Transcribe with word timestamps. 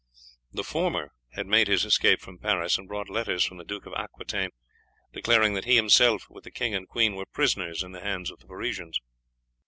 The 0.51 0.63
former 0.63 1.11
had 1.35 1.45
made 1.45 1.67
his 1.67 1.85
escape 1.85 2.21
from 2.21 2.39
Paris, 2.39 2.75
and 2.79 2.87
brought 2.87 3.07
letters 3.07 3.45
from 3.45 3.57
the 3.57 3.63
Duke 3.63 3.85
of 3.85 3.93
Aquitaine 3.93 4.49
declaring 5.13 5.53
that 5.53 5.65
he 5.65 5.75
himself, 5.75 6.27
with 6.27 6.43
the 6.43 6.49
king 6.49 6.73
and 6.73 6.87
queen, 6.87 7.13
were 7.15 7.27
prisoners 7.27 7.83
in 7.83 7.91
the 7.91 8.01
hands 8.01 8.31
of 8.31 8.39
the 8.39 8.47
Parisians. 8.47 8.99